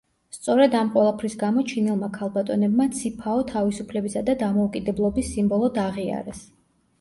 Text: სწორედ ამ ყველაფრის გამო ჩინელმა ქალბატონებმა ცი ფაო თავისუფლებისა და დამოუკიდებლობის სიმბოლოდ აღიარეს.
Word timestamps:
სწორედ 0.35 0.75
ამ 0.77 0.87
ყველაფრის 0.93 1.35
გამო 1.43 1.65
ჩინელმა 1.71 2.09
ქალბატონებმა 2.15 2.87
ცი 3.01 3.11
ფაო 3.19 3.45
თავისუფლებისა 3.53 4.25
და 4.31 4.37
დამოუკიდებლობის 4.41 5.31
სიმბოლოდ 5.37 5.79
აღიარეს. 5.85 6.43